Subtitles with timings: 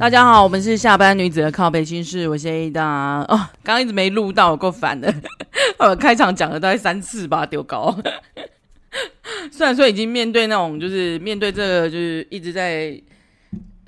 [0.00, 5.14] 大家好，我们是下班女子的靠背心事，我是 Ada 哦，刚刚一直没录到，我够烦的。
[5.76, 7.94] 我 开场讲了大概三次吧，丢高。
[9.52, 12.98] 虽然说已经面对那种，就是面对这个，就是一直在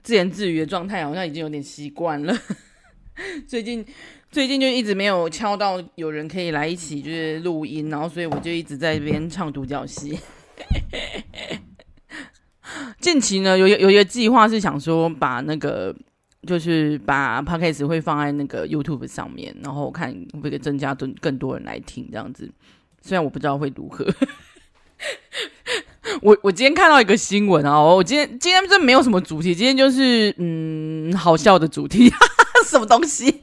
[0.02, 2.38] 自言自语的状态，好像已经有点习惯了。
[3.48, 3.82] 最近
[4.30, 10.18] 最近就一直没有敲到有人可以来一起就是录音，然后所以我就一直在这边唱独角戏。
[13.00, 15.94] 近期呢，有有一个计划是想说把那个，
[16.46, 22.50] 就是把 Podcast 会放在那个 YouTube 上面，然后看会不会增加更更多人来听这样子。
[23.00, 24.06] 虽然我不知道会如何。
[26.20, 32.12] 我我今天看到一个新闻啊，我今天今天真没有什么主题，今天就是嗯好笑的主题，
[32.66, 33.42] 什么东西？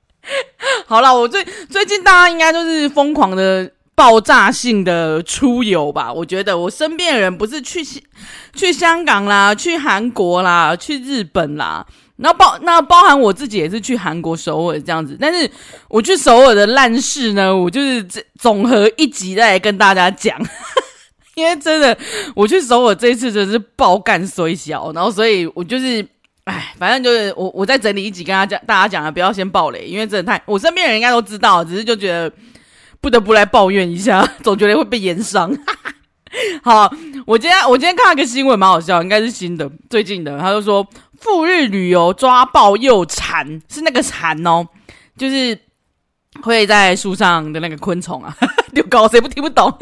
[0.86, 3.70] 好了，我最最近大家应该都是疯狂的。
[3.96, 7.82] 爆炸性的出游吧，我觉得我身边的人不是去
[8.54, 11.84] 去香港啦，去韩国啦，去日本啦，
[12.18, 15.16] 然后包那包含我自己也是去韩国首尔这样子。
[15.18, 15.50] 但是
[15.88, 20.38] 我去首尔的烂事呢，我就是这总和一集再来跟大家讲，
[21.34, 21.96] 因为真的
[22.34, 26.06] 我去首尔这一次真是爆干衰小，然后所以我就是
[26.44, 32.30] 哎，反正就是我我再整理一集跟大家讲，大家讲啊，不要先爆雷，因为真的太我身边人应该都知道，只是就觉得。
[33.00, 35.56] 不得不来抱怨一下， 总觉得会被炎上。
[36.62, 36.92] 好，
[37.24, 40.38] 我今天我今天看了个新闻，蛮好笑，应该是新的，最近的。
[40.38, 40.86] 他就说，
[41.18, 44.66] 赴日旅游抓爆幼蝉，是那个蝉哦，
[45.16, 45.58] 就是
[46.42, 48.36] 会在树上的那个昆虫啊。
[48.74, 49.72] 丢搞谁不听不懂？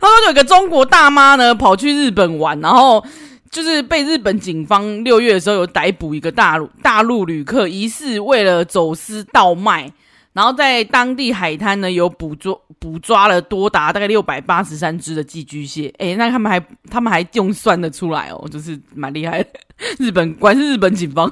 [0.00, 3.04] 他说有个中国大妈呢，跑去日本玩，然后
[3.50, 9.92] 就是被日本警方六月的时候有逮捕一个大陆大陆旅客，疑似为了走私倒卖。
[10.34, 16.60] 然后在当地海滩呢，有捕捉捕抓了多达大概六百八十三只的寄居蟹，诶，那他们还
[16.90, 19.48] 他们还用算得出来哦，就是蛮厉害的。
[19.98, 21.30] 日本关是日本警方，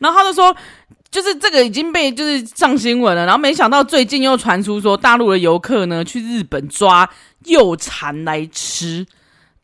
[0.00, 0.54] 然后他就说，
[1.10, 7.08] 就是这个已经被就是上新闻了，然后没想到最近又传出说大陆的游客呢去日本抓
[7.44, 9.06] 幼蝉来吃。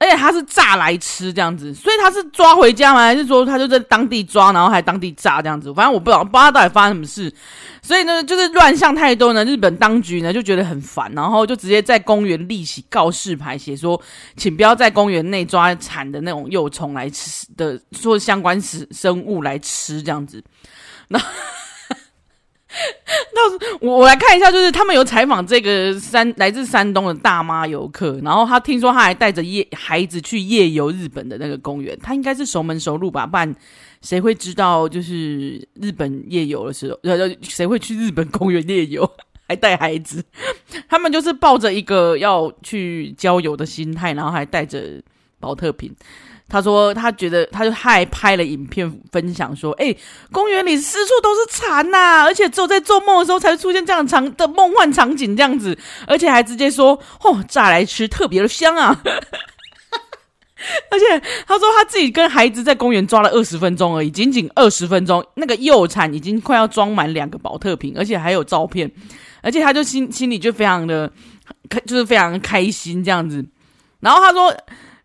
[0.01, 3.01] 而且他是炸来吃这样子，所以他是抓回家吗？
[3.01, 5.71] 还是说他就在当地抓，然后还当地炸这样子？
[5.75, 7.31] 反正我不知道，不知道他到底发生什么事。
[7.83, 14.01] 所以呢，就是乱象太多呢，日本当局呢就觉得很烦，然后就直接在公园立起告示牌，写说，
[14.39, 20.43] 请不要在公园内抓产的那种幼虫来吃的，说相关生生物来吃这样子。
[21.09, 21.21] 那。
[23.35, 33.27] 那我我来看一下，就是他们有采访这个山来自山东的大妈游客，然后他听说他还带着夜孩子去夜游日本的那个公园，他应该是熟门熟路吧？
[33.27, 33.53] 不然
[34.03, 39.11] 谁会知道就是日本夜游的时候，呃，谁会去日本公园夜游
[39.49, 40.25] 还带孩子？
[40.89, 45.03] 他们就是抱着一个要去郊游的心态，然后还带着
[45.41, 45.93] 保特瓶。
[46.51, 49.95] 他说：“他觉得，他就还拍了影片分享说，哎、
[50.33, 55.79] 公园里四处都是蝉呐、啊，而且只有在做梦的时候才会出现这样长的梦幻场景，这样子，
[56.09, 59.01] 而且还直接说，哦，炸来吃特别的香啊！
[60.91, 68.91] 而且他说他自己跟孩子在公园抓了二十分钟而已，仅仅二十分钟，那个幼蝉已经快要装满两个宝特瓶，而且还有照片，
[69.41, 71.11] 而且他就心心里就非常的
[71.69, 73.45] 开，就是非常开心这样子。
[74.01, 74.53] 然后他说。”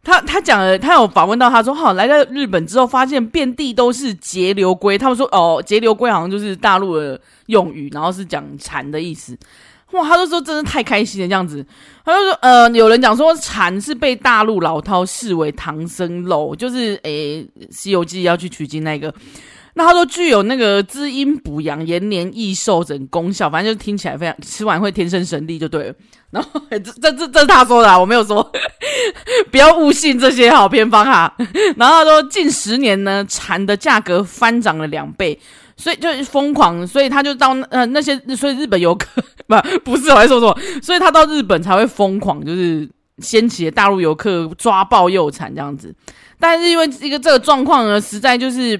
[0.05, 4.95] 他他讲了，他有访问到，他说：“好，来到日本之后，发现遍地都是节流龟。
[4.99, 9.35] 他们说，哦，节流龟好像就是大陆的用语，然后是讲蝉的意思。
[9.94, 11.65] 哇，他就说真的太开心了，这样子。
[12.05, 19.11] 他就说，呃，有人讲说蝉是被大陆老饕视为唐僧肉，就是诶，《西游记》要去取经那个。
[19.77, 25.95] 那他说具有那个滋阴补阳、延年益寿等功效，反正就听起来非常，吃完会天生神力就对了。”
[26.31, 28.51] 然后 这这这这是他说的，啊，我没有说，
[29.55, 31.33] 不要误信这些好偏方哈。
[31.77, 35.39] 然后他说近十年呢，蝉的价格翻涨了两倍，
[35.77, 39.07] 所以就疯狂，所以他就到呃那些，所以日本游客
[39.47, 42.85] 不不是我在说错，所以他到日本才会疯狂，就是
[43.19, 45.95] 掀起大陆游客抓爆幼蚕这样子。
[46.38, 48.77] 但是因为一个这个状况呢，实在就是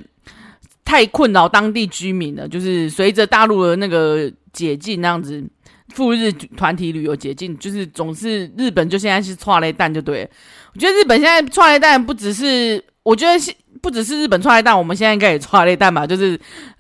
[0.84, 5.42] 太困扰当地居民了，就是随着大陆的那个解禁那样子。
[5.94, 10.30] 赴日团体旅游捷径，就是总是日本就现在是剉咧等就对。
[10.74, 16.06] 我觉得日本现在剉咧等不只是，我觉得是不只是日本剉咧等，我们现在应该也剉咧等吧？
[16.06, 16.38] 就是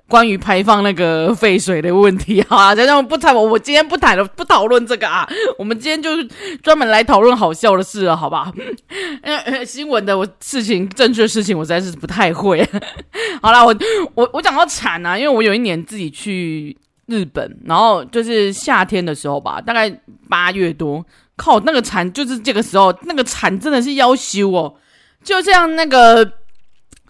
[0.07, 2.43] 关于排放那个废水的问题。
[2.49, 5.27] 好啊，这样不谈我，我今天不谈了，不讨论这个啊。
[5.57, 6.27] 我们今天就是
[6.61, 8.51] 专门来讨论好笑的事了，好吧？
[9.21, 12.67] 呃， 新闻的我事情，正确的事情我实在是不太会。
[13.41, 13.75] 好啦，我
[14.15, 16.75] 我我讲到惨啊，因为我有一年自己去。
[17.07, 19.89] 日本，然后就是夏天的时候吧，大概
[20.27, 21.05] 八月多，
[21.35, 24.73] 靠，那个蝉就是这个时候，那个蝉真的是要修哦，
[25.23, 26.29] 就像那个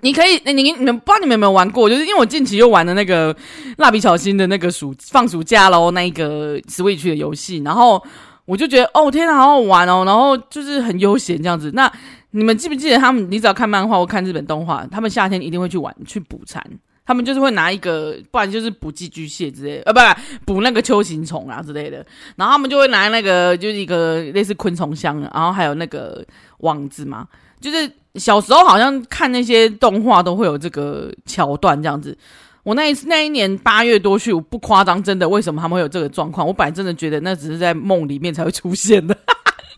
[0.01, 1.89] 你可以，你你你们不知道你们有没有玩过？
[1.89, 3.35] 就是因为我近期又玩了那个
[3.77, 8.03] 蜡笔小新的那个暑放暑假喽，那一个 Switch 的游戏，然后
[8.45, 11.71] 我就觉得哦天哪，好好玩哦，然后就是很悠闲这样子。
[11.73, 11.91] 那
[12.31, 13.31] 你们记不记得他们？
[13.31, 16.61] 你只要看漫画或看日本动画，他们夏天一定会去玩去捕蝉，
[17.05, 20.15] 他们就是会拿一个，不然就是捕寄居蟹之类的，呃，
[20.45, 22.05] 不，捕那个秋行虫啊之类的。
[22.35, 26.25] 然后他们就会拿那个就是一个类似昆虫箱，然后还有那个
[26.59, 27.27] 网子嘛，
[27.59, 27.91] 就是。
[28.15, 32.17] 小时候好像看那些动画都会有这个桥段这样子。
[32.63, 36.47] 我那一次那一年八月多去，我不夸张，真的，为什么他们会有这个状况？
[36.47, 39.13] 我本来真的觉得那只是在梦里面才会出现的。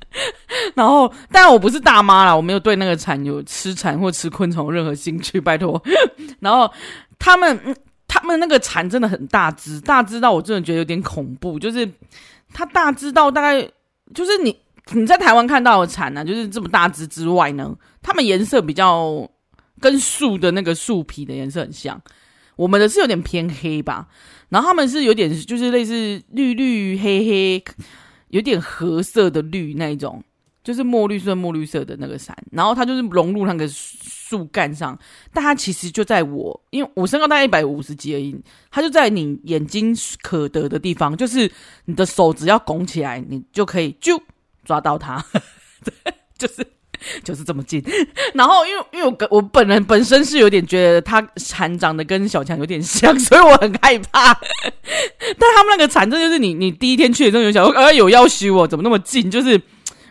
[0.76, 5.82] 然后，但我不是大妈啦，我没有对那个蝉有吃蝉或吃昆虫任何兴趣，拜托。
[6.40, 6.72] 然后
[7.20, 7.76] 他们
[8.08, 11.90] 他们那个蝉真的很大只，大只到我真的觉得有点恐怖，就是
[12.54, 13.62] 它大只到大概
[14.14, 14.56] 就是你。
[14.94, 19.30] 你在台湾看到的蝉呢、就是这么大只之外呢，它们颜色比较
[19.82, 22.02] 跟树的那个树皮的颜色很像。
[22.56, 24.08] 我们的是有点偏黑吧，
[24.48, 27.64] 然后他们是有点就是类似绿绿黑黑，
[28.30, 30.24] 有点褐色的绿那一种，
[30.68, 32.36] 就是墨绿色墨绿色的那个伞。
[32.52, 34.98] 然后它就是融入那个树干上，
[35.32, 38.36] 但它其实就在我，因为我身高大概一百五十几而已，
[38.70, 41.50] 它就在你眼睛可得的地方，就是
[41.86, 44.22] 你的手只要拱起来，你就可以就。
[44.66, 45.24] 抓到它，
[45.82, 46.68] 对就是
[47.24, 47.82] 就是这么近。
[48.34, 54.34] 然后，因为因为我我本人本身是有点觉得它蝉长得跟小强有点像， 所以我很害怕。
[54.34, 59.32] 但他们那个蝉，这就是你你第一天去的时候有想说，呃，有要修哦怎么那么近？
[59.32, 59.58] 就是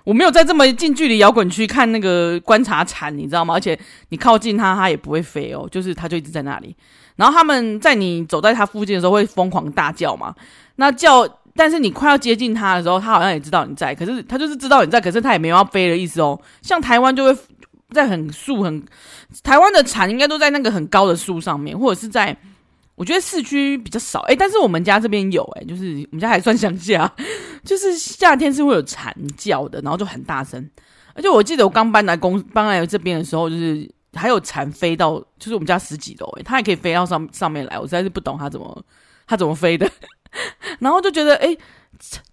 [0.06, 3.54] 我没有在这么近距离摇滚区看那个观察蝉，你知道吗？
[3.54, 3.76] 而且
[4.10, 6.76] 你靠近它，它也不会飞哦，就是它就一直在那里。
[7.16, 10.32] 然后他们在你走在它附近的时候会疯狂大叫嘛，
[10.76, 11.28] 那叫。
[11.58, 16.38] 但是你快要接近它的时候，它好像也知道你在，可是它就是知道你在，可是它也没有要飞的意思哦。
[16.60, 17.34] 像台湾就会
[17.92, 18.82] 在很树很，
[19.42, 22.36] 台湾的蝉应该都在那个很高的树上面，或者是在，
[22.94, 24.20] 我觉得市区比较少。
[24.24, 27.10] 诶，但是我们家这边有，诶，就是我们家还算乡下，
[27.66, 30.70] 就是夏天是会有蝉叫的，然后就很大声。
[31.14, 38.84] 而且我记得我刚搬来公搬来这边的时候，就是还有蝉飞到，就是我们家十几楼，诶，它也可以飞到上上面来，我实在是不懂它怎么
[39.26, 39.90] 它怎么飞的。
[40.78, 41.58] 然后就觉得，哎、欸，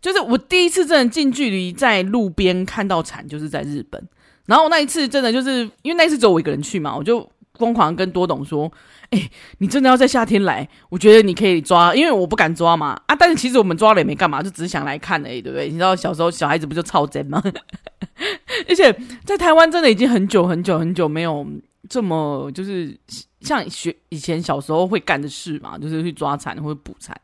[0.02, 4.08] 就是我第一次真的近距离在路边看到蝉，就是在日本。
[4.46, 7.26] 然后那一次真的就是因为那一次只有我一个人去嘛，我就
[7.60, 8.72] 疯狂跟多董说，
[9.12, 9.30] 哎、
[9.60, 13.00] 你真的要在夏天来，我觉得你可以抓，因为我不敢抓嘛。
[13.06, 15.68] 啊，但是其实我们抓了也没干嘛，就只是想来看而已，对不对？
[15.68, 17.42] 你知道小时候小孩子不就超真吗？
[18.68, 18.92] 而且
[19.26, 21.46] 在台湾真的已经很久很久很久没有
[21.90, 22.98] 这么就是
[23.42, 27.16] 像学以前小时候会干的事嘛，就是去抓蝉或者捕蝉。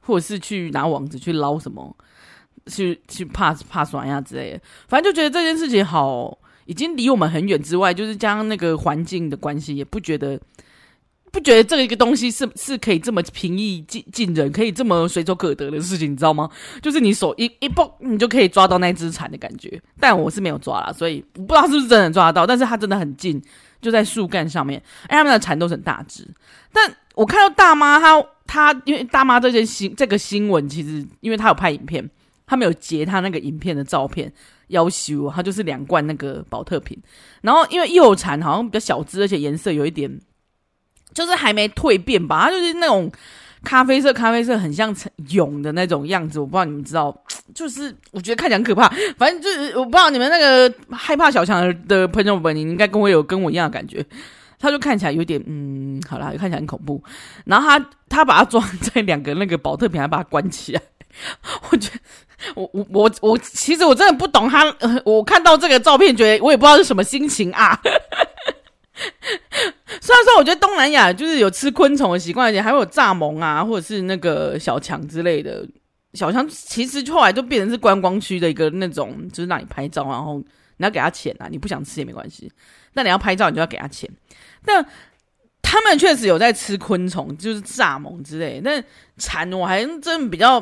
[0.00, 1.96] 或者是去拿网子去捞什么，
[2.66, 10.38] 去去怕怕酸呀之类的，反正就觉得这件事情好，已经离我们很远之外，就是加上那个环境的关系，也不觉得
[11.32, 16.50] 不觉得这一个东西是是可以这么平易近近人，可以这么随手可得的事情，你知道吗？
[16.82, 19.80] 就是你手一一碰，你就可以抓到那只蝉的感觉。
[19.98, 23.42] 但我是没有抓啦，所以不知道是不是真的抓得到，但是它真的很近，
[23.80, 26.28] 就在树干上面，哎，他们的蝉都是很大只，
[26.72, 28.22] 但我看到大妈她。
[28.48, 32.08] 她因为大妈这件新这个新闻，其实因为她有拍影片，
[32.46, 34.32] 他没有截她那个影片的照片，
[34.68, 36.96] 要求他就是两罐那个宝特瓶，
[37.42, 40.20] 然后因为幼蝉好像比较小只，而且颜色有一点，
[41.14, 43.10] 就是还没蜕变吧，它就是那种
[43.62, 44.94] 咖啡色，咖啡色很像
[45.26, 47.16] 蛹的那种样子，我不知道你们知道，
[47.54, 54.04] 就是我觉得看起来很可怕，反正就是我不知道你们那个害怕小强的朋友们，你应该跟我有跟我一样的感觉。
[54.58, 57.04] 他就看起来有点嗯，好啦，看起来很恐怖。
[57.44, 60.80] 然后他他把它装在两个那个宝特瓶，还把它关起来。
[61.70, 61.90] 我觉
[62.54, 64.64] 我我我我其实我真的不懂他。
[65.04, 67.78] 我看到这个照片，觉得我也不知道是什么心情啊。
[70.00, 75.66] 虽然说我觉得东南亚就是有吃昆虫的习惯，而且还会有蚱蜢啊，或者是那个小强之类的。
[76.14, 80.38] 小强其实后来就变成是观光区的一个那种，就是让你拍照，然后
[80.78, 82.50] 你要给他钱啊，你不想吃也没关系。
[82.94, 84.08] 但你要拍照，你就要给他钱。
[84.64, 84.82] 但
[85.60, 88.62] 他们确实有在吃昆虫，就是蚱蜢之类的。
[88.64, 88.84] 但
[89.18, 90.58] 蝉我还真比较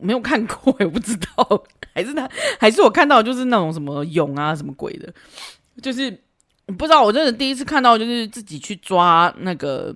[0.00, 1.64] 没有看过， 我不知道，
[1.94, 2.28] 还是他，
[2.58, 5.12] 还是我看到就是那种什么蛹啊什么鬼的，
[5.82, 6.10] 就是
[6.78, 7.02] 不知道。
[7.02, 9.94] 我真的第一次看到，就是自己去抓那个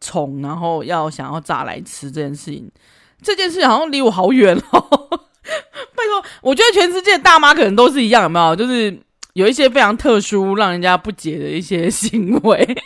[0.00, 2.70] 虫，然后要想要炸来吃这件事情。
[3.22, 4.80] 这件事好像离我好远哦。
[5.94, 8.56] 拜托，我觉得全世界大妈可能都是一样，有没有？
[8.56, 8.98] 就是。
[9.34, 12.76] 有一些非常特殊、让人家不解的一些行为，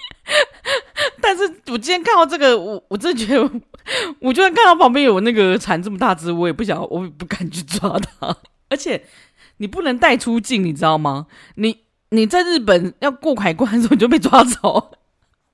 [1.21, 3.43] 但是我今天看到这个，我我真的觉得，
[4.21, 8.37] 我就算看到旁边有那个蝉这么大只，我也不想，我也不敢去抓它。
[8.69, 9.03] 而且
[9.59, 11.27] 你不能带出境，你知道吗？
[11.57, 11.79] 你
[12.11, 14.93] 你在日本要过海关的时候你就被抓走，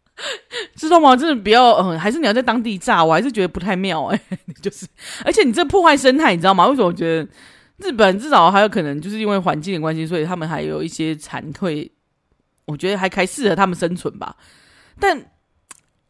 [0.76, 1.16] 知道吗？
[1.16, 4.38] 真的不要，嗯，还是你要在当地炸，我还是觉得不太妙哎、欸。
[4.62, 4.86] 就是，
[5.24, 6.66] 而且你这破坏生态，你知道吗？
[6.66, 7.28] 为什么我觉得
[7.78, 11.90] 日本至少还有可能就是因为环境的关系，所以他们还有一些蚕会，
[12.66, 14.36] 我觉得还还适合他们生存吧。
[15.00, 15.20] 但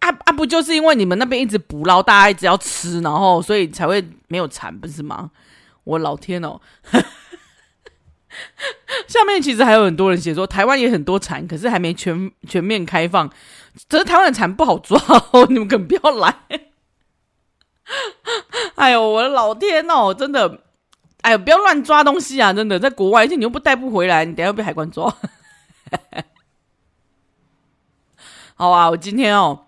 [0.04, 5.30] 啊啊，不就是因为你们那边一直捕捞，大家一直要吃，然后所以才会没有蚕，不是吗？
[5.84, 6.60] 我老天哦！
[9.06, 13.30] 下面其实还有很多人写说，台湾也很多蚕，可是还没全全面开放。
[13.88, 15.00] 只是台湾的蚕不好抓
[15.32, 16.36] 哦，你们可不要来。
[18.74, 20.60] 哎呦，我的老天哦，真的，
[21.22, 22.52] 哎呦，不要乱抓东西啊！
[22.52, 25.12] 真的，在国外，而且你又不带不回来，你等下又被海关抓。
[28.54, 29.66] 好啊，我今天哦，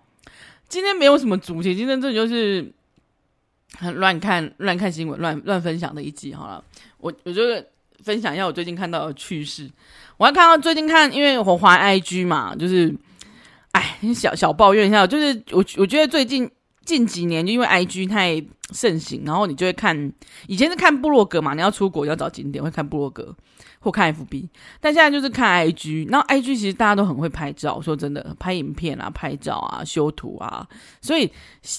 [0.69, 2.71] 今天没有什么主题，今天这就是
[3.77, 6.33] 很乱看、乱看新闻、乱乱分享的一集。
[6.33, 6.63] 好了，
[6.97, 7.41] 我我就
[8.03, 9.69] 分享一下我最近看到的趣事。
[10.17, 12.93] 我还看到最近看，因为我滑 IG 嘛，就是。
[13.73, 16.49] 哎，小小抱怨一下，就是我我觉得最近
[16.83, 18.43] 近几年，就因为 IG 太
[18.73, 20.11] 盛行，然后你就会看，
[20.47, 23.35] 以前是看部落格嘛，你要出国要找景点会看部落格
[23.79, 24.47] 或看 FB，
[24.79, 30.67] 但现在就是看 IG，然后 IG 其实大家都很会拍照，说真的，拍影片啊、拍照啊、修图啊，
[31.01, 31.31] 所以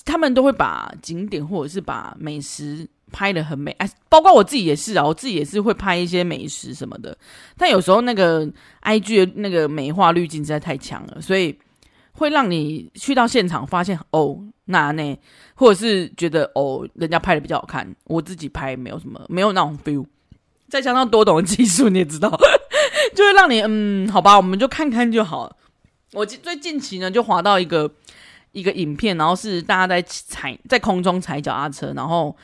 [0.04, 7.16] 他们都会把景点或者是把美食拍的很美，哎，包括我自己也是啊，我自己也是会拍一些美食什么的，
[7.56, 8.46] 但有时候那个
[8.82, 11.58] IG 的那个美化滤镜实在太强了，所以。
[12.12, 15.16] 会让你去到现场发现哦，那那，
[15.54, 20.04] 或者是觉得哦，人家拍的比较好看，我自己拍没有什么，没有那种 feel。
[20.68, 22.30] 再加上多懂技术，你也知道，
[23.14, 25.56] 就会让你嗯，好吧，我们就看看就好。
[26.12, 27.90] 我最近期呢，就滑到一个
[28.52, 32.36] 一个影片，然后是大家在踩在空中踩脚踏车，然后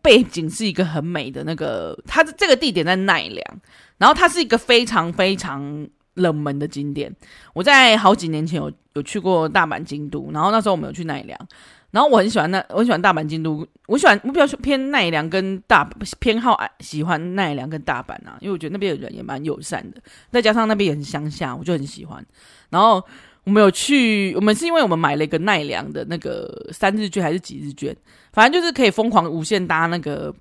[0.00, 3.60] 背景是一个很美的那个，它的这个地点在奈良，
[3.98, 5.88] 然后它是一个非常非常。
[6.16, 7.10] 冷门的景点，
[7.54, 11.48] 我在好几年前有有去过大阪、京都，然后那时候我们有去奈良，
[11.92, 15.84] 然后我很喜欢那，我很喜欢大阪、京都，我喜欢我比较偏奈良跟大
[16.18, 22.24] 偏好爱喜欢奈良跟大阪啊，因为我觉得那边的人也蛮友善的，再加上那边也很乡下，我就很喜欢。
[22.70, 23.04] 然后
[23.44, 27.96] 我们有去，我们是因为我们买了一个奈良的那个三日券还是几日券，
[28.32, 30.34] 反正就是可以疯狂无限搭那个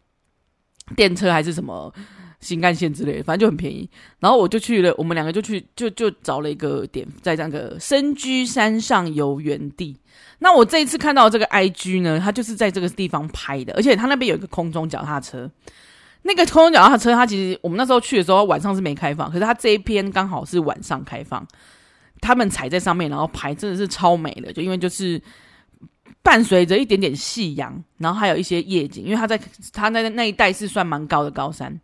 [0.95, 1.93] 电车还是什么。
[2.41, 3.89] 新干线之类的，反正就很便宜。
[4.19, 9.95] 然后我就去了，我们两个就去，就就找了一个点，在那个深居山上游园地。
[10.39, 15.49] 那我这一次看到这个 IG 呢，它就是在这个地方拍的，而且它那边有一个空中脚踏车。
[16.23, 21.47] 那个空中脚踏车，它其实我们那时候去的时候晚上是没开放，可是它这一篇刚好是晚上开放，
[22.19, 24.51] 他们踩在上面，然后拍，真的是超美的。
[24.51, 25.21] 就因为就是。
[26.23, 29.39] 伴随着一点点夕阳，然后还有一些夜景，因为它在
[29.73, 31.75] 它那那一带是算蛮高的高山，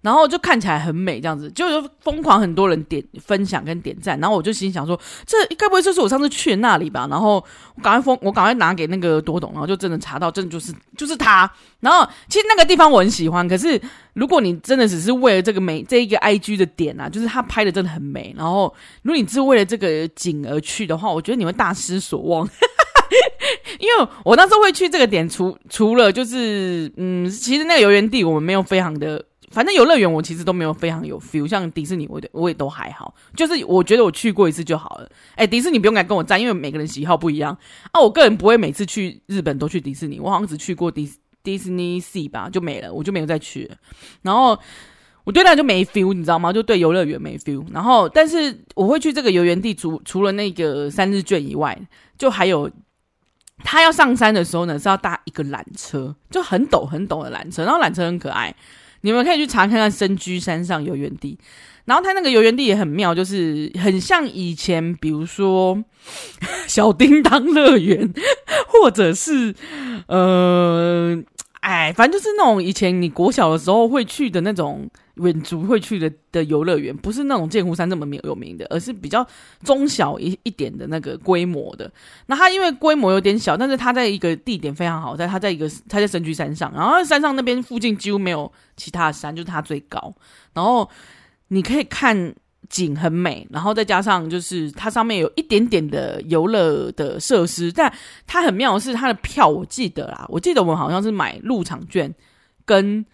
[0.00, 1.64] 然后就看起来很美，这样子就
[2.00, 7.06] 疯狂很多人点分享跟点赞，然后我就心想说，这该不会就是我上次去那里吧？
[7.10, 11.50] 然后我赶快疯，我赶快拿给那个多董，然后就真的查到，真的就是就是他。
[11.80, 13.80] 然后其实那个地方我很喜欢，可是
[14.14, 18.72] 如果你真的只是为了这个美这一个 IG 的点啊，就是他拍的真的很美，然后
[19.02, 22.48] 如果你只是为了这个景而去的话，我觉得你会大失所望。
[23.78, 35.08] 因为我那时候会去这个点，除除了就是，嗯，其实那个游园地我们没有非常的，反正游乐园我其实都没有非常有 feel，像迪士尼我我也都还好，就是我觉得我去过一次就好了。
[35.34, 37.56] 哎，迪士尼不用敢跟我战，因为每个人喜好不一样
[37.92, 38.00] 啊。
[38.00, 41.10] 我个人不会每次去日本都去迪士尼，我好像只去过迪
[41.42, 43.70] 迪士尼 Sea 吧，就没了，我就没有再去。
[44.22, 44.58] 然后
[45.24, 46.52] 我对那就没 feel，你知道吗？
[46.52, 47.64] 就对游乐园没 feel。
[47.72, 51.78] 然后，但是我会去这个游园地，除除了那个三日券以外，
[52.18, 52.70] 就还有。
[53.64, 58.54] 他要上山的时候呢，是要搭一个缆车，就很陡很陡的缆车，然后缆车很可爱，
[59.02, 61.38] 你们可以去查看看深居山上游园地。
[61.84, 65.80] 然后它那个游园地也很妙，就是很像以前，比如说
[66.66, 68.12] 小叮当乐园，
[68.66, 69.54] 或者是
[70.08, 71.16] 呃，
[71.68, 74.88] 哎，反正就是那种以前你国小的时候会去的那种。
[75.16, 79.26] 远足会去的的游乐园，不是那种剑湖山这么有名的，而是比较
[79.64, 81.90] 中小一一点的那个规模的。
[82.26, 90.14] 那它因为规模有点小，但是它在一个地点非常好，在它在一个它在神居山上，然后山上那边附近几乎没有其他的山，就是它最高。
[90.52, 90.86] 然后
[91.48, 92.34] 你可以看
[92.68, 97.92] 景很美，然后再加上就是它上面有一点点的游乐的设施，但
[98.26, 102.14] 它很妙的是它的票，我记得啦，我记得我们好像是买入场券
[102.64, 103.04] 跟。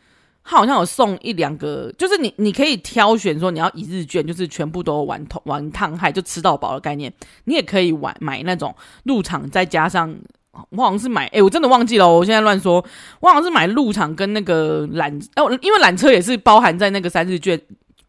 [0.44, 7.12] 他好像有送一两个，就是你你可以挑选说你要一日券，就是全部都玩通玩烫害就吃到饱的概念。
[7.44, 10.12] 你也可以玩买那种入场再加上，
[10.70, 12.84] 我好像是买，哎、我真的忘记了，我现在乱说，
[13.20, 17.56] 我好像是买入场跟那个缆，哦，因为缆车也是包含在那个三日券，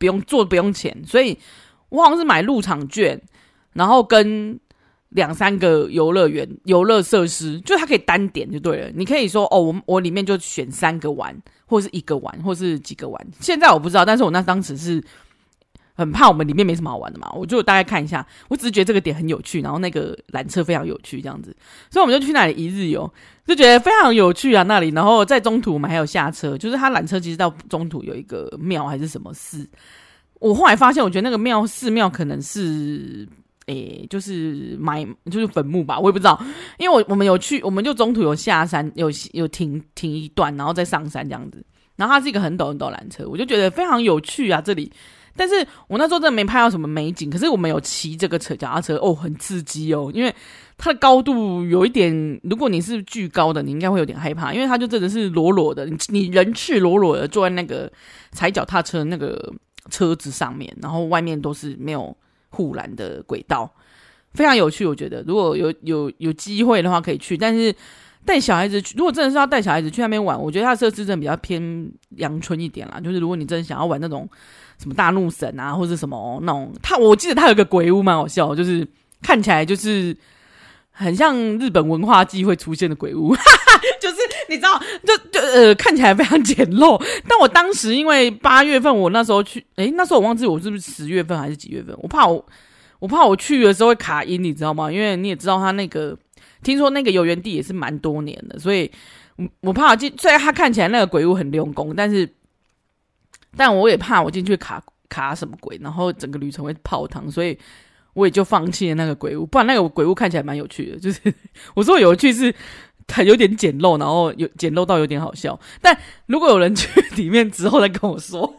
[0.04, 1.38] 不用做不用钱，所以
[1.88, 3.18] 我好像是买入场券，
[3.72, 4.60] 然后跟
[5.12, 8.92] 两三个游乐园、游乐设施，就它可以单点就对了。
[8.94, 11.34] 你可以说哦，我我里面就选三个玩，
[11.66, 13.28] 或是一个玩，或是几个玩。
[13.40, 15.02] 现在我不知道，但是我那当时是。
[15.96, 21.56] 很怕我们里面没什么好玩的嘛，我就大概看一下，我只是觉得这个点很有趣，然后那个缆车非常有趣，这样子，
[21.90, 23.12] 所以我们就去那里一日游，
[23.46, 24.90] 就觉得非常有趣啊那里。
[24.90, 29.70] 然后在中途我们还有下车，就是它缆车其实到中途有一个庙还是什么寺，
[30.40, 33.28] 我后来发现，我觉得那个庙寺庙可能是，
[33.68, 36.44] 诶、就是埋就是坟墓吧，我也不知道，
[36.80, 41.64] 因为我我们有去，我们就中途有下山，有有停停一段，然后再上山这样子。
[41.96, 44.92] 然后它是一个很陡很陡缆车，我就觉得非常有趣啊这里。
[45.36, 45.56] 但是
[45.88, 50.34] 我那时候真的没拍到什么美景，可是我们有骑这个车脚踏车哦，很刺激哦，因为
[50.78, 57.92] 它的高度有一点，如果你是巨高的，你应该会有点害怕，因为它就真的是裸裸的，你你人赤裸裸的坐在那个
[58.32, 59.54] 踩脚踏车那个
[59.90, 62.16] 车子上面，然后外面都是没有
[62.50, 63.70] 护栏的轨道，
[64.34, 64.86] 非常有趣。
[64.86, 67.74] 我觉得如果有有有机会的话可以去，但是
[68.26, 74.30] 带小孩子去，如果真的是要带小孩子去那边玩，我觉得它设置真的比较偏阳春一点啦，就是如果你真的想要玩那种。
[74.80, 78.86] 什么大怒神啊，或者什么那种，他我记得他有个鬼屋蛮好笑，就是
[79.22, 80.18] 看起来就是
[80.92, 84.16] 很像日本文化祭会出现的鬼屋，哈哈，就是
[84.50, 87.02] 你知道，就就呃看起来非常简陋。
[87.30, 92.44] 但我当时因为八月份，我那时候去，诶，那时候我忘记我是不是十月份还是几月份，我怕我
[93.00, 94.92] 我怕我去的时候会卡音，你知道吗？
[94.92, 96.18] 因为你也知道他那个，
[96.62, 98.90] 听说那个游园地也是蛮多年的，所以
[99.38, 102.30] 我我怕我进，虽然他看起来那个鬼屋很用功，但是。
[103.56, 107.56] 但我也怕我进去卡卡什么鬼，然后整个旅程会泡汤，所以
[108.14, 109.46] 我也就放弃了那个鬼屋。
[109.46, 111.22] 不然那个鬼屋看起来蛮有趣的，就是
[111.76, 112.52] 我说有趣是
[113.06, 115.60] 它有点简陋，然后有简陋到有点好笑。
[115.84, 118.52] 但如果有人去里面之后再跟我说，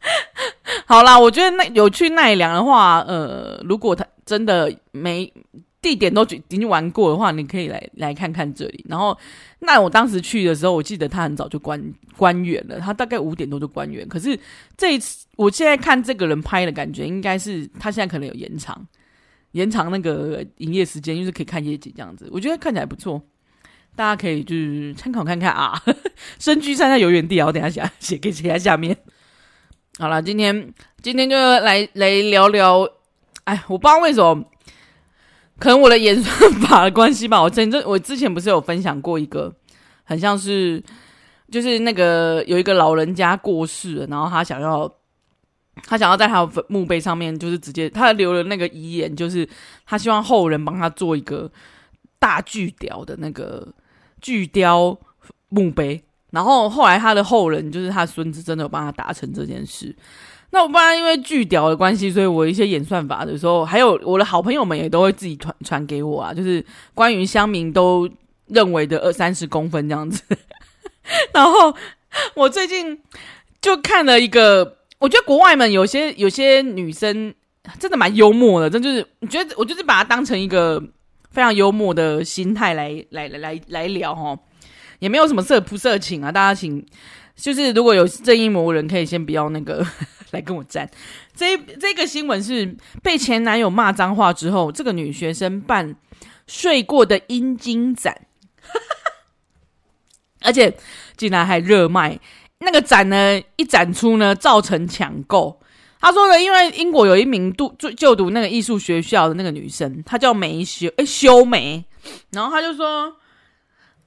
[0.88, 5.30] 好啦，我觉得那有去奈良的话，呃，如果他真的没。
[5.86, 8.84] 地点都已经玩过的话，你可以来来看看这里。
[8.88, 9.16] 然后，
[9.60, 11.80] 那我当时去的时候，我记得他很早就关
[12.16, 14.08] 关园了，他大概五点多就关园。
[14.08, 14.36] 可是
[14.76, 18.84] 这一次，我现在看这个人拍的感觉，应该是他现在可能有延长
[19.52, 22.28] 延长那个营业时间，就是可以看夜景这样子。
[22.32, 23.22] 我觉得看起来不错，
[23.94, 25.80] 大家可以就是参考看看啊。
[26.40, 28.96] 深居山在游园地啊，我等一下写写给写在下面。
[30.00, 32.88] 好了，今天今天就来来聊聊。
[33.44, 34.44] 哎，我不知道为什么。
[35.58, 39.54] 可能我的演算法的关系吧，我真正我之前不是有分享过一个，
[40.04, 40.82] 很像是
[41.50, 44.92] 就是那个有一个老人家过世了，然后他想要
[45.84, 49.48] 他想要在他的墓碑上面，就是直接他留了那个遗言，就是
[49.86, 51.50] 他希望后人帮他做一个
[52.18, 53.66] 大巨雕的那个
[54.20, 54.98] 巨雕
[55.48, 59.96] 墓碑，然后后来他的后人就是他孙子真的有帮他达成这件事。
[60.50, 68.08] 那我不然因为巨屌的关系，所以我一些演算法的时候，还有我的好朋友们也都会自己传传给我啊，就是关于乡民都
[68.46, 70.22] 认为的二三十公分这样子。
[71.34, 71.74] 然后
[72.34, 72.98] 我最近
[73.60, 77.34] 就看了一个，我觉得国外们有些有些女生
[77.78, 80.80] 真的蛮幽默的，真就是我觉得我就是把它当成一个
[81.32, 84.38] 非常幽默的心态来来来来来聊齁，
[85.00, 86.82] 也没有什么色不色情啊，大家请
[87.34, 89.84] 就是如果有正义魔人，可以先不要那个。
[90.32, 90.90] 来跟我战，
[91.34, 95.94] 这这个新闻是被前男友骂脏话之后，这个女学生办
[96.46, 98.26] 睡过的阴茎展，
[100.42, 100.76] 而且
[101.16, 102.18] 竟然还热卖。
[102.58, 105.60] 那个展呢，一展出呢，造成抢购。
[106.00, 111.84] 他说呢，因为英国有一名读就就读那个艺术学校的那个女生，她叫梅修，诶，修梅，
[112.30, 113.16] 然后他就说。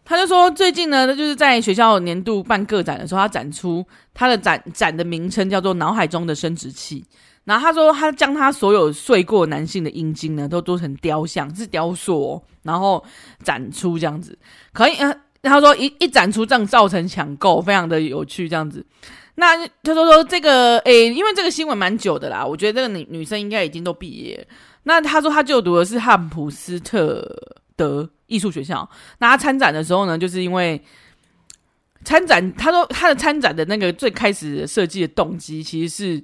[0.10, 7.06] 他就说，最近呢，他就是在学校年度办个展的时候，他展出他的展展的名称叫做“脑海中的生殖器”。
[7.46, 13.04] 然后他说，他将他所有睡过男性的阴茎呢，都做成雕像，是雕塑，然后
[13.44, 14.36] 展出这样子。
[14.74, 18.84] 可以，呃，他说一一展出这样造成抢购，非常的有趣这样子。
[19.36, 24.48] 那他说说这个，诶，因为这个新闻蛮久的啦，我觉得这个女女生应该已经都毕业。
[24.82, 27.24] 那他说他就读的是汉普斯特。
[27.80, 30.82] 德艺术学校，那他参展的时候呢，就是因为
[32.06, 36.24] 参展，他说他的参展的那个最开始设计的动机，其实是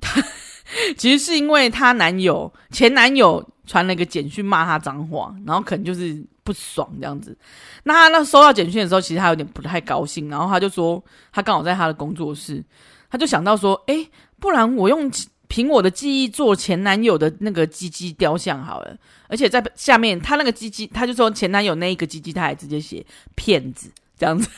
[0.00, 0.20] 他
[0.98, 7.36] 其实是因为他男友前男友传了一个简讯骂他脏话，然后可能就是不爽这样子。
[7.84, 12.64] 那他那收到简讯的时候，其实他有点不太高兴，然后他就说他刚好在他的工作室，
[13.10, 14.08] 他就想到说，哎，
[14.40, 15.10] 不然我用。
[15.58, 24.48] 凭我的记忆做前男友的那个鸡鸡雕像好了，而且在下面他那个鸡鸡，他就说前男友那一个鸡鸡，他还直接写骗子这样子，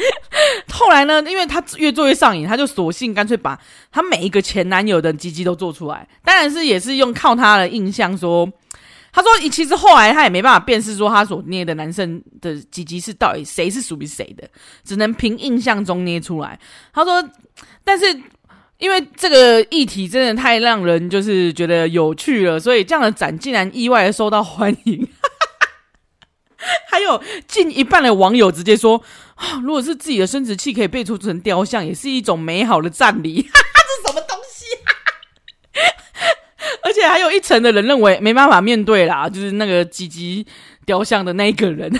[0.72, 3.60] 后来呢，因为他越做越上瘾，他就索性干脆把
[3.92, 6.08] 他每一个前男友的鸡鸡都做出来。
[6.24, 8.50] 当然是也是用靠他的印象说，
[9.12, 14.48] 他说其实后来他也没办法辨识说他所捏的男生的鸡鸡是到底谁是属于谁的，
[14.84, 16.58] 只能凭印象中捏出来。
[16.94, 17.22] 他说，
[17.84, 18.06] 但是
[18.80, 25.06] 因为这个议题真的太让人就是觉得有趣了，所以这样的展竟然意外的受到欢迎。
[26.90, 29.02] 还有近一半的网友直接说
[29.36, 33.40] ：“啊， 如果是自己的生殖器可以被做成雕像，也是一种美好的赞礼。
[33.44, 34.88] ”，这是什么东西啊？
[36.82, 40.46] 而且还有一层的人认为没办法面对啦，就是那个鸡鸡
[40.84, 41.90] 雕像的那一个人，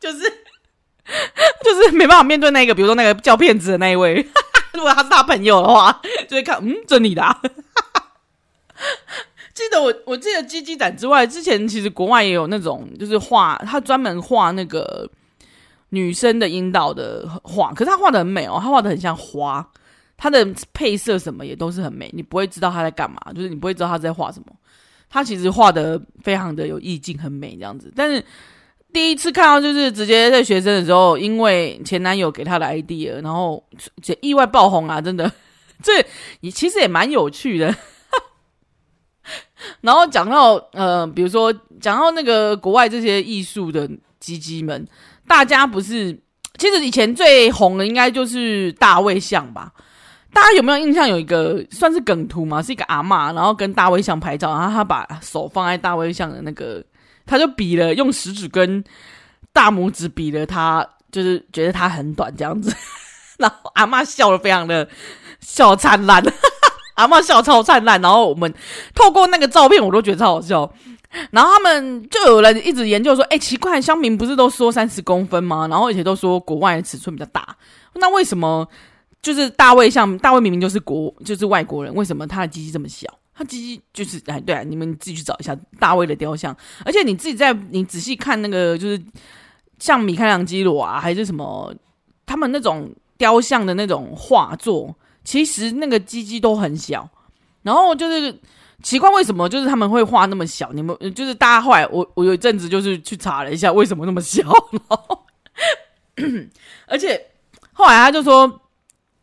[0.00, 0.18] 就是
[1.64, 4.26] 就是没办法面对那个，比如说那个叫骗子的那一位，
[4.74, 7.40] 如果他是他朋友的话， 就会看，嗯，这你的啊。
[9.54, 15.08] 记得我，我记得鸡鸡展之外，之前其实国外也有那种，就是画，他专门画那个
[15.90, 19.64] 女生的阴道的画，可是他画的很美哦，他画的很像花，
[20.16, 24.46] 他的配色什么也都是很美，你不会知道他在干嘛，就是你不会知道他在画什么，
[25.10, 27.92] 他其实画的非常的有意境，很美这样子。
[27.94, 28.24] 但是
[28.92, 33.62] 第一次看到，就是直接在学生的时候，因为前男友给他的 idea，然后
[34.20, 35.30] 意外爆红啊，真的，
[35.82, 36.04] 这
[36.40, 37.74] 也其实也蛮有趣的。
[39.80, 43.88] 然后讲到呃，比如说讲到那个国外这些艺术的
[44.20, 44.86] 鸡鸡们，
[45.26, 46.12] 大家不是
[46.58, 49.72] 其实以前最红的应该就是大卫像吧？
[50.34, 51.08] 大家有没有印象？
[51.08, 56.82] 有一个算是梗图嘛，是一个阿嬷，然后跟大卫像拍照，然后他把手放在大卫像的那个，
[57.26, 58.82] 他就比了用食指跟
[59.52, 62.74] 大拇指比了他，就是觉得他很短这样子，
[63.38, 64.88] 然后阿嬷笑得非常的
[65.40, 66.22] 笑灿烂。
[66.94, 68.52] 阿嬷笑超灿烂，然后我们
[68.94, 70.70] 透过那个照片，我都觉得超好笑。
[71.30, 75.66] 然后他们就有人一直研究说：“哎，奇怪，乡民不是都说三十公分吗？
[75.68, 77.56] 然后而且都说国外的尺寸比较大，
[77.94, 78.68] 那为什么
[79.22, 83.08] 就是大卫像大卫明明就是国就是外国人，为什么他的鸡鸡这么小？
[83.42, 89.02] 他鸡鸡就是哎，对啊，你们自己去找一下大卫的雕像，而且你自己在你仔细看那个就是
[89.78, 91.74] 像米开朗基罗啊，还是什么
[92.24, 97.08] 他们那种雕像的那种画作。”其实那个鸡鸡都很小，
[97.62, 98.36] 然后就是
[98.82, 100.72] 奇怪为什么就是他们会画那么小？
[100.72, 105.24] 你们就是大家后来我我有一阵子就是去查了一下为什么那么小，然 后
[106.86, 107.24] 而且
[107.72, 108.60] 后来他就说，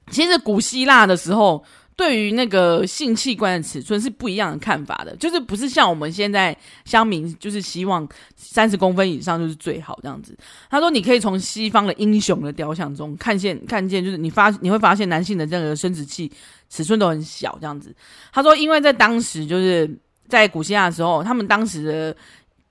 [0.10, 1.62] 其实古希腊的时候。
[2.00, 8.08] 对于那个性器官的尺寸是不一样的看法的，就是不是像我们现在乡民，就是希望
[8.38, 10.34] 三十公分以上就是最好这样子。
[10.70, 16.32] 他说，你可以从西方的英雄的雕像中看见，看见就是你发你会发现男性的这个生殖器
[16.70, 17.94] 尺寸都很小这样子。
[18.32, 19.94] 他说，因为在当时就是
[20.30, 22.16] 在古希腊的时候，他们当时的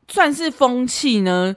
[0.09, 1.55] 算是风气呢，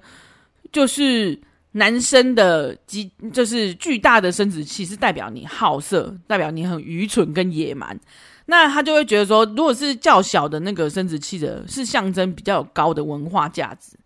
[0.73, 1.39] 就是。
[1.73, 7.97] 男生的鸡就是巨大的生殖器，是代表你好色，代表你很愚蠢跟野蛮。
[8.45, 13.97] 那他就会觉得说，如果是较小的那个生殖器的，是象征比较高的文化价值。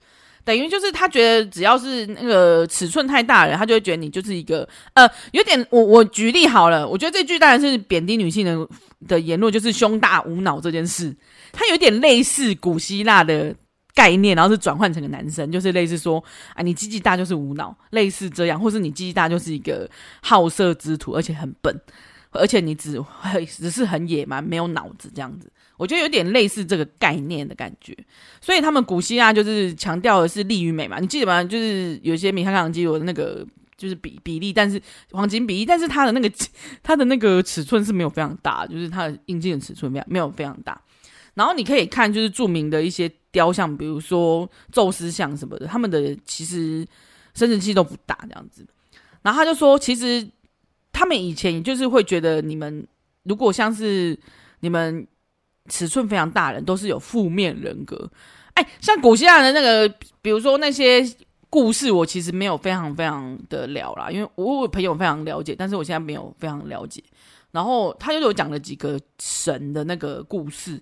[0.43, 8.67] 等于就是他觉得只要是那个尺寸太大了，他就会觉得你就是一个呃，有点我我举例好了，我觉得这句当然是贬低女性的
[9.07, 11.15] 的言论，就是胸大无脑这件事，
[11.51, 13.55] 它有点类似古希腊的。
[13.95, 19.89] 概念，然后是转换成个男生，就是类似说啊，你鸡鸡大就是无脑，类似这样，或是你鸡鸡大就是一个
[20.21, 21.73] 好色之徒，而且很笨，
[22.31, 25.49] 而且你只会只是很野蛮，没有脑子这样子。
[25.77, 27.93] 我觉得有点类似这个概念的感觉。
[28.39, 31.43] 所以他们古希腊就是强调的是力与美嘛，你记得吗？
[31.43, 33.45] 就是有些米开朗基罗的那个
[33.77, 34.81] 就是比比例，但是
[35.11, 36.31] 黄金比例，但是他的那个
[36.81, 40.79] 他的那个尺寸是没有非常大，就是他的硬件尺寸没有没有非常大。
[41.33, 46.87] 然后你可以看，就是著名的一些雕像，比如说宙斯像什么的，他们的其实
[47.33, 48.65] 生殖器都不大这样子。
[49.21, 50.25] 然后他就说，其实
[50.93, 52.87] 他们以前就是会觉得，你们
[53.23, 54.17] 如果像是
[54.61, 55.05] 你们
[55.67, 58.09] 尺寸非常大的人，都是有负面人格。
[58.53, 61.05] 哎，像古希腊的那个，比如说那些
[61.49, 67.03] 故事，我其实没有非常非常的了啦，因为我有朋友非常了解，但是我现在没有非常了解。
[67.51, 70.81] 然后他就有讲了几个神的那个故事。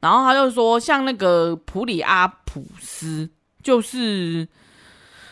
[0.00, 3.28] 然后他就说，像那个普里阿普斯，
[3.62, 4.46] 就是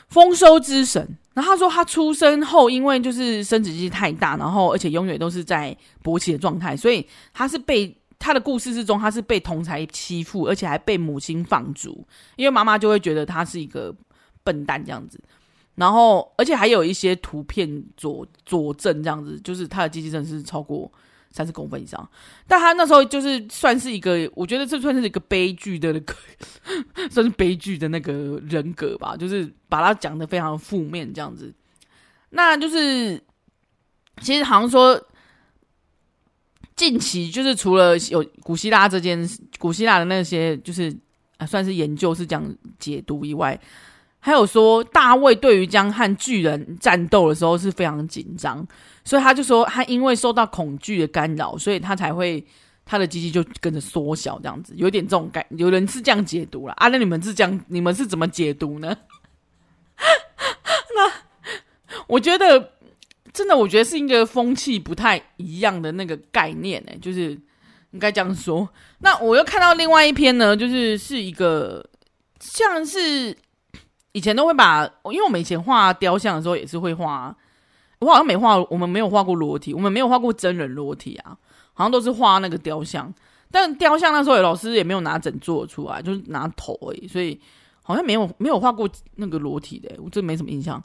[0.09, 1.17] 丰收之神。
[1.35, 13.95] 然后他说，他出生后，因为就是生殖器太大，然后而且永远都是在勃起的状态，所以他是被他的故事之中，他是被同才欺负，而且还被母亲放逐，因为妈妈就会觉得他是一个
[14.43, 15.23] 笨蛋这样子。
[15.75, 20.91] 然后，而且还有一些图片佐佐证这样子，就是他的鸡鸡真的是超过。
[21.37, 22.09] 三十公分以上，
[22.49, 26.15] 但他那时候就是算是一个，我觉得这算是一个悲剧的那个，
[27.13, 31.53] 算是悲剧的那个人格吧，就是把他讲的非常负面这样子。
[32.31, 33.23] 那就是
[34.23, 34.99] 其实好像说，
[36.75, 40.91] 近期就是除了有古希腊这件古希腊的那些，就是
[41.37, 42.43] 啊算是研究是讲
[42.79, 43.61] 解读以外，
[44.27, 48.67] 还有说大卫对于将和巨人战斗的时候是非常紧张，
[49.05, 52.45] 所以他就说他因为受到恐惧的干扰，所以他才会。
[52.89, 56.87] 他的机器就跟着缩小，这样子有点这种感，有人是这样解读了啊？
[56.87, 58.97] 那你们是这样，你们是怎么解读呢？
[60.95, 61.13] 那
[62.07, 62.75] 我觉得
[63.33, 67.33] 真的，我觉得是一个风气不太一样的那个概念呢、就是
[67.91, 68.69] 应该这样说。
[68.99, 71.85] 那我又看到另外一篇呢，就是是一个
[72.39, 73.37] 像是
[74.17, 77.37] 以前都会把，因为我们以前画雕像的时候也是会画，
[77.99, 81.37] 我好像没画，我们没有画过裸体，我们没有画过真人裸体啊。
[81.75, 83.13] 好像都是画那个雕像，
[83.51, 87.39] 但雕像那时候老师也没有拿整做出来，就是拿头而已，所以
[87.83, 90.83] 好像没有没有画过那个裸体的，我真没什么印象。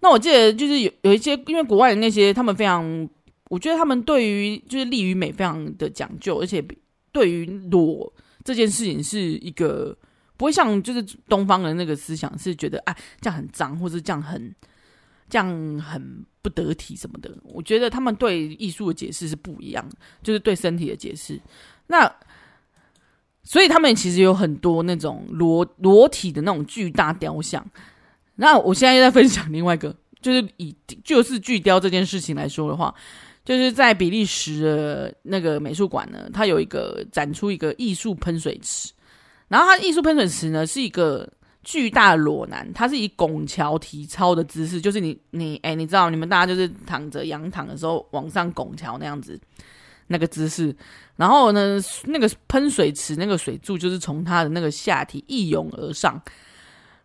[0.00, 3.06] 那我记得就是有有一些，因为国外的那些他们非常，
[3.50, 6.64] 我觉得他们对于就是力与美非常的讲究，而且
[7.12, 8.10] 对于裸
[8.42, 9.94] 这件事情是一个
[10.36, 14.54] 不会像就是东方人那个思想是觉得哎这样很脏，或者这样很。
[15.30, 15.48] 这样
[15.80, 19.82] 很不得体什么的，我觉得他们对艺术的解释是不一样，
[20.22, 21.40] 就是对身体的解释。
[21.86, 22.14] 那
[23.42, 27.66] 所以他们其实有很多那种裸裸体的那种巨大雕像。
[28.34, 32.94] 那我现在又在分享另外一个，就是以就是巨雕这件事情来说的话，
[33.42, 38.92] 就是在比利时的那个美术馆呢，它有一个展出一个艺术喷水池，
[39.52, 41.28] 然后它艺术喷水池呢是一个。
[41.64, 49.40] 巨大裸男，他是以拱桥体操的姿势，就是你你哎、你知道你们大家就是躺着仰躺的时候往上拱桥那样子
[50.08, 50.74] 那个姿势，
[51.14, 56.20] 然后呢，那个喷水池那个水柱就是从他的那个下体一涌而上。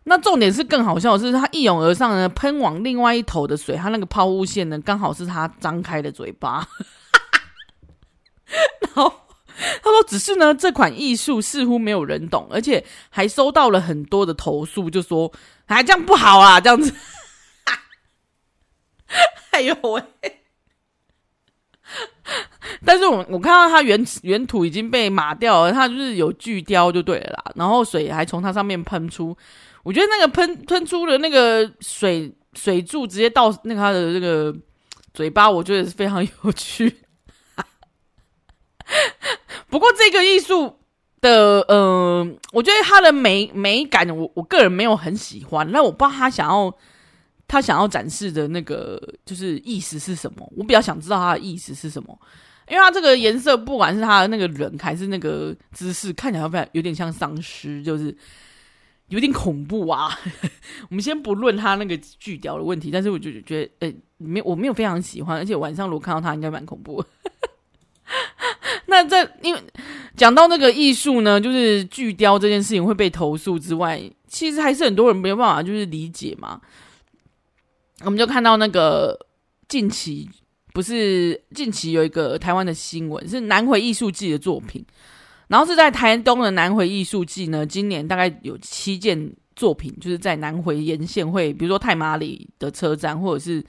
[0.02, 6.66] 那重点是更好笑的是，他一涌而上呢，喷往另外一头的水，他那个抛物线呢，刚好是他张开的嘴巴，
[9.88, 15.32] 他说：“只是呢，这款艺术似乎没有人懂，而且还收到了很多的投诉，就说
[15.66, 16.92] 哎，这样不好啊，这样子。
[19.52, 20.02] 哎呦喂！
[22.84, 27.52] 但是我我看到它原原图已经被码掉了，它就是有巨雕就对了啦。
[27.54, 29.36] 然后水还从它上面喷出，
[29.82, 34.54] 我觉得那个喷喷出的那个水水柱直接到那个它的这个
[35.14, 36.94] 嘴巴，我觉得是非常有趣。”
[39.68, 40.78] 不过这个艺术
[41.20, 45.70] 的，呃，我觉得它的美美感我，我个人没有很喜欢。
[45.70, 46.72] 那我不知道他想要
[47.46, 52.18] 他想要展示的那个就是意思是什么，我比较想知道他的意思是什么。
[52.70, 58.14] 因为他这个颜色，不管是他的那个人还是那个姿势，看起来非常有点像丧尸，就是
[59.08, 60.10] 有点恐怖啊。
[60.90, 67.02] 我们先不论他那个巨雕的问题，但是我就觉得，呃，没我没有非常喜欢，而且晚上如果看到他，应该蛮恐怖。
[68.86, 69.62] 那这因为
[70.16, 76.60] 讲到那个艺术呢，就是巨雕这件事情会被投诉之外，其实还是很多人没有办法就是理解嘛。
[78.00, 79.18] 我们就看到那个
[79.68, 80.28] 近期
[80.72, 84.84] 不是近期有一个台湾的新闻，是南回艺术季的作品，
[85.48, 93.62] 然后是在台东的南回艺术季呢，今年大概有七件作品，就是在南回沿线会，比如说太麻里的车站或者是。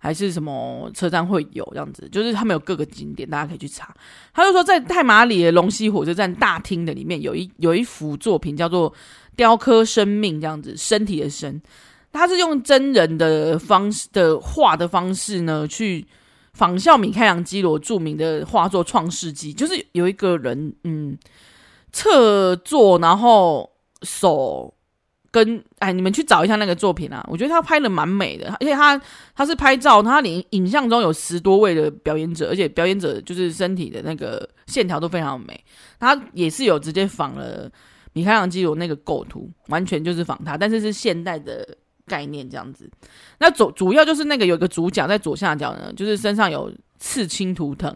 [0.00, 3.92] 还是什么车站会有这样子，就是他们有各个景点，大家可以去查。
[4.32, 8.90] 他就说，在太马里的龙溪火车站大厅的里面，有一有一幅作品叫做
[9.34, 11.60] 《雕刻生命》这样子，身体的身，
[12.12, 16.06] 他是用真人的方式的画的方式呢，去
[16.52, 21.18] 仿效米开朗基罗著名的画作《创世纪》，就是有一个人，嗯，
[21.92, 23.68] 侧坐，然后
[24.02, 24.72] 手。
[25.30, 27.22] 跟哎，你们去找一下那个作品啊！
[27.28, 29.00] 我觉得他拍的蛮美的，而且他
[29.34, 35.64] 他是拍照，他连影像中有十多位的表演者，而且表演者就是身体的那个线条都非常美。
[36.00, 37.70] 他也是有直接仿了
[38.12, 42.90] 米开朗基罗那个构图，完全就是仿他，但是是现代的概念这样子。
[43.38, 47.94] 那主主要就是那个有一个主角在左下角呢，就是身上有刺青图腾，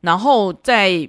[0.00, 1.08] 然后在。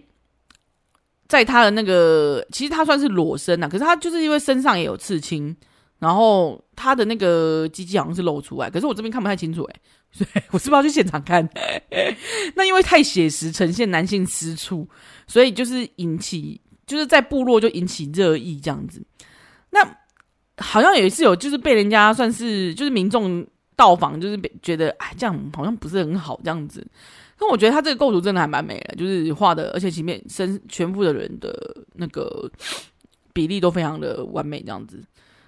[1.30, 5.56] 在他的那个，其实他算是裸身呐，可是他就是因为身上也有刺青，
[6.00, 9.76] 然后他的那个鸡鸡好像是露出来，可是我这边看不太清楚诶，
[10.12, 11.48] 所以我是不是要去现场看？
[12.56, 14.90] 那因为太写实，呈现男性私处，
[15.28, 19.06] 所以就是引起，就是在部落就引起热议这样子。
[19.70, 19.80] 那
[20.58, 26.84] 好像有一次有就是被人家算是就是民众到访，就是被觉得哎这样好像不是很好这样子。
[27.40, 31.54] 但我觉得他这个构图真的还蛮美的，就是画的，而且前面身全部的人的
[31.94, 32.52] 那个
[33.32, 35.02] 比例都非常的完美，这样子。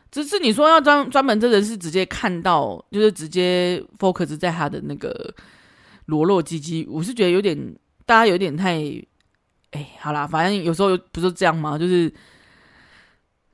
[0.09, 5.33] 只是你说要专专门，真的是直接看到，就是直接 focus 在他的那个
[6.05, 7.57] 裸露鸡鸡，我是觉得有点，
[8.05, 8.81] 大家有点太，
[9.71, 11.77] 哎，好啦，反正有时候不是这样吗？
[11.77, 12.13] 就是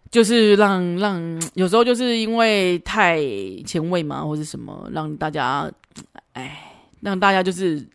[0.09, 3.19] 就是让让有时候就是因为太
[3.65, 5.71] 前卫嘛，或者什么，让大家，
[6.33, 7.85] 哎，让大家就是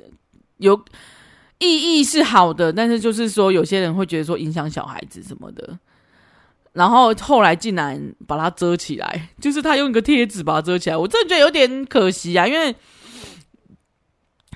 [0.62, 0.83] 有
[1.59, 5.79] 意义是好的，但是就是说有些人会觉得说影响小孩子什么的。
[6.72, 12.46] 然后后来竟然把它遮起来，就是他用一个贴纸把它遮起来，我真的觉得有点可惜啊。
[12.46, 12.75] 因为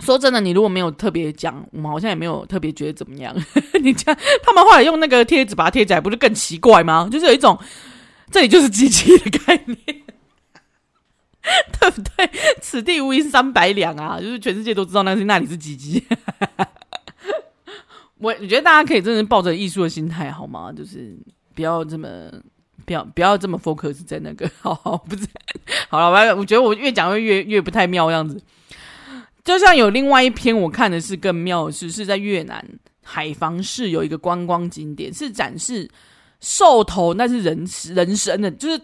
[0.00, 3.36] 说真的，你如果没有特别讲，我们好像也没有特别觉得怎么样。
[3.82, 7.06] 你这样他们后来用那个贴纸把它贴起来，不是更奇怪吗？
[7.12, 7.58] 就是有一种
[8.30, 10.02] 这里就是机器的概念，
[11.80, 12.30] 对不对？
[12.60, 16.04] 此地无银三百两啊，就是全世界都知道那是那里是机器。
[18.18, 20.72] 我 我觉得大家可以真的抱着艺术的心态，好吗？
[20.72, 21.16] 就是。
[21.56, 22.30] 不要这么，
[22.84, 25.26] 不要不要这么 focus 在那个， 好好不是，
[25.88, 28.38] 好了，我我觉得我越讲会越越不太妙，样子。
[29.42, 32.62] 就像有另外一篇我看的是更妙的是，是在越南
[33.02, 35.88] 海防市有一个观光景点，是展示
[36.42, 38.78] 兽头，那是人人身的，就是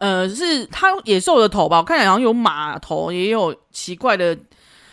[0.00, 1.78] 呃，是它野兽的头吧？
[1.78, 4.36] 我看起来好像有马头，也有奇怪的，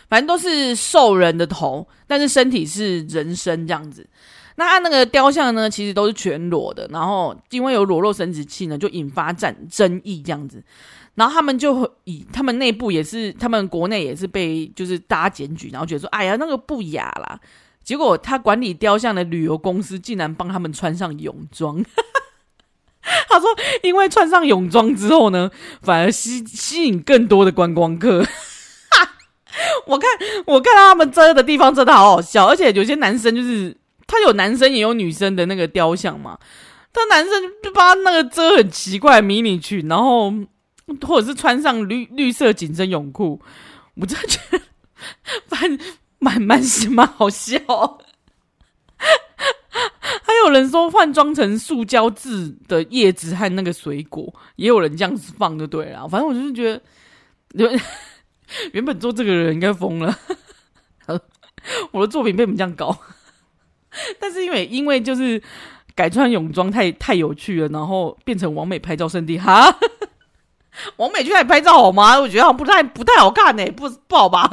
[0.08, 4.08] 反正都是兽人的头，但是身体是人身这样子。
[4.56, 10.64] 那按那个雕像呢，其实都是全裸的，然后因为有裸露生殖器呢，就引发战争议这样子。
[11.14, 17.38] 然后他们就以他们内部也是，他们国内也是被就是大家检举，然后觉得说，哎呀，那个不雅啦。
[17.82, 21.84] 结果他管理雕像的旅游公司竟然帮他们穿上泳装。
[23.30, 23.48] 他说，
[23.82, 25.50] 因为穿上泳装之后呢，
[25.82, 28.26] 反而吸吸引更多的观光客。
[29.86, 30.10] 我看
[30.46, 33.76] 我看到他们遮的地方真的好好笑，而且有些男生就是。
[34.08, 36.38] 他有男生也有女生的那个雕像嘛？
[36.92, 40.32] 他男生就把他那个遮很奇怪迷你裙，然后
[41.04, 43.40] 或者是穿上绿绿色紧身泳裤，
[43.96, 44.60] 我真的觉得
[45.50, 45.78] 蛮
[46.20, 47.58] 蛮蛮蛮好笑。
[50.44, 56.08] 有人说换装成塑胶制的叶子和那个水果，也有人这样子放就对了。
[56.08, 56.74] 反正我就是觉
[57.50, 57.80] 得，
[58.72, 60.18] 原本做这个人应该疯了。
[61.92, 62.96] 我的作品被你们这样搞。
[64.20, 65.42] 但是因为因为就是
[65.94, 69.74] 改穿泳装太太有趣了，然后变成网美拍照圣地哈，
[70.96, 72.20] 王美去那里拍照好吗？
[72.20, 74.50] 我觉得好像不太不太好看呢、不不好吧？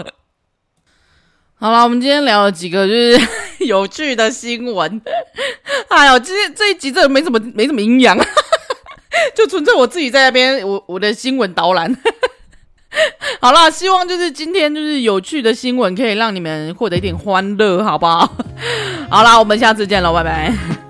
[1.55, 3.19] 好了，我们今天聊了几个就是
[3.67, 5.01] 有趣的新闻。
[5.89, 8.17] 哎呦，今天这一集真的没什么没什么营养，
[9.35, 11.95] 就纯粹我自己在那边我我的新闻导览。
[13.41, 18.35] 好啦，希望就是今天就是有趣的新闻，可以让你们获得一点欢乐，好不好？
[19.09, 20.82] 好啦，我们下次见了，拜拜。